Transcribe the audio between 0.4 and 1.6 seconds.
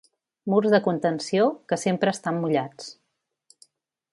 Murs de contenció